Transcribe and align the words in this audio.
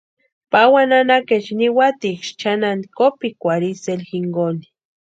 Pawani 0.51 0.87
nanakaecha 0.89 1.51
niwatiksï 1.57 2.31
chʼanani 2.39 2.83
kopikwarhu 2.97 3.67
Isela 3.73 4.03
jinkoni. 4.09 4.65